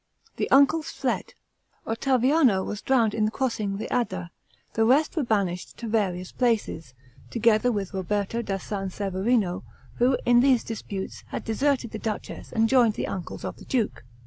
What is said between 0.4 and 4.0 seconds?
uncles fled, Ottaviano was drowned in crossing the